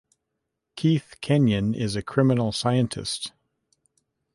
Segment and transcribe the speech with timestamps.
[0.75, 3.33] Keith Kenyon is a criminal scientist.